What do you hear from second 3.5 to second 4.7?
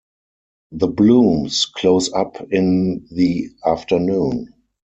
afternoon.